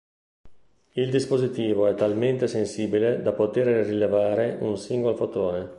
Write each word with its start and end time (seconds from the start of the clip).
Il 0.93 1.11
dispositivo 1.11 1.85
è 1.85 1.93
talmente 1.93 2.47
sensibile 2.47 3.21
da 3.21 3.33
potere 3.33 3.83
rilevare 3.83 4.57
un 4.59 4.75
singolo 4.75 5.15
fotone. 5.15 5.69